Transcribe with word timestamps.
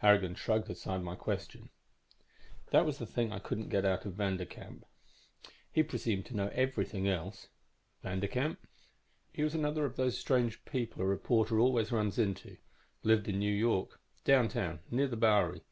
Harrigan 0.00 0.34
shrugged 0.34 0.68
aside 0.68 1.02
my 1.02 1.14
question. 1.14 1.70
"That 2.70 2.84
was 2.84 2.98
the 2.98 3.06
thing 3.06 3.32
I 3.32 3.38
couldn't 3.38 3.70
get 3.70 3.86
out 3.86 4.04
of 4.04 4.12
Vanderkamp, 4.12 4.82
either. 4.84 5.54
He 5.72 5.82
presumed 5.82 6.26
to 6.26 6.36
know 6.36 6.48
everything 6.52 7.08
else." 7.08 7.48
"Vanderkamp?" 8.04 8.58
"He 9.32 9.42
was 9.42 9.54
another 9.54 9.86
of 9.86 9.96
those 9.96 10.18
strange 10.18 10.62
people 10.66 11.00
a 11.00 11.06
reporter 11.06 11.58
always 11.58 11.92
runs 11.92 12.18
into. 12.18 12.58
Lived 13.04 13.26
in 13.26 13.38
New 13.38 13.54
York 13.54 13.98
downtown, 14.22 14.80
near 14.90 15.08
the 15.08 15.16
Bowery. 15.16 15.62